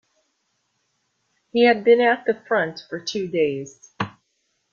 He 1.51 1.65
had 1.67 1.83
been 1.83 2.01
at 2.01 2.25
the 2.25 2.33
front 2.33 2.81
for 2.89 2.99
two 2.99 3.27
days. 3.27 3.93